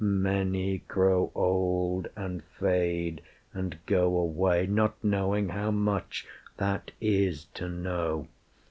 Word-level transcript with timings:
Many 0.03 0.79
grow 0.87 1.31
old, 1.35 2.07
And 2.15 2.41
fade, 2.59 3.21
and 3.53 3.77
go 3.85 4.17
away, 4.17 4.65
not 4.65 4.95
knowing 5.03 5.49
how 5.49 5.69
much 5.69 6.25
That 6.57 6.89
is 6.99 7.45
to 7.53 7.69
know. 7.69 8.27